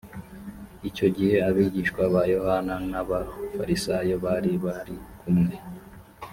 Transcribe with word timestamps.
icyo 0.89 1.07
gihe 1.15 1.37
abigishwa 1.49 2.01
ba 2.13 2.21
yohana 2.33 2.73
n 2.89 2.93
ab 3.01 3.09
abafarisayo 3.19 4.15
bari 4.25 4.51
barikumwe 4.63 5.55